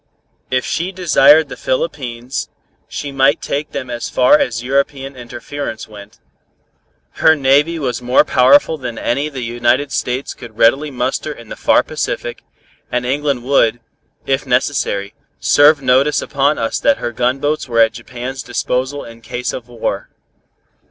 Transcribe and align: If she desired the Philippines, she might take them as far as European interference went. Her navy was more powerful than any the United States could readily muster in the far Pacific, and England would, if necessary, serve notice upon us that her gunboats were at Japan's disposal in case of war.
If 0.49 0.65
she 0.65 0.91
desired 0.91 1.47
the 1.47 1.55
Philippines, 1.55 2.49
she 2.87 3.11
might 3.11 3.39
take 3.39 3.69
them 3.71 3.91
as 3.91 4.09
far 4.09 4.35
as 4.39 4.63
European 4.63 5.15
interference 5.15 5.87
went. 5.87 6.17
Her 7.21 7.35
navy 7.35 7.77
was 7.77 8.01
more 8.01 8.25
powerful 8.25 8.79
than 8.79 8.97
any 8.97 9.29
the 9.29 9.43
United 9.43 9.91
States 9.91 10.33
could 10.33 10.57
readily 10.57 10.89
muster 10.89 11.31
in 11.31 11.49
the 11.49 11.55
far 11.55 11.83
Pacific, 11.83 12.41
and 12.91 13.05
England 13.05 13.43
would, 13.43 13.79
if 14.25 14.43
necessary, 14.47 15.13
serve 15.39 15.83
notice 15.83 16.19
upon 16.19 16.57
us 16.57 16.79
that 16.79 16.97
her 16.97 17.11
gunboats 17.11 17.69
were 17.69 17.79
at 17.81 17.93
Japan's 17.93 18.41
disposal 18.41 19.05
in 19.05 19.21
case 19.21 19.53
of 19.53 19.67
war. 19.67 20.09